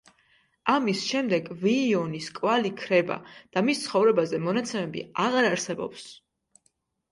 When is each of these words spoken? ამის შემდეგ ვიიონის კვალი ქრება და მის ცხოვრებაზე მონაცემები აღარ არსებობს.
ამის 0.75 1.03
შემდეგ 1.09 1.51
ვიიონის 1.63 2.29
კვალი 2.39 2.73
ქრება 2.81 3.19
და 3.35 3.65
მის 3.69 3.83
ცხოვრებაზე 3.85 4.43
მონაცემები 4.49 5.07
აღარ 5.29 5.53
არსებობს. 5.53 6.11